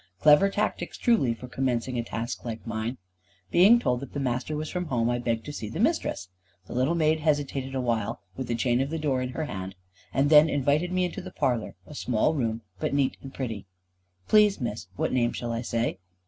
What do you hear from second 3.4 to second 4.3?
Being told that the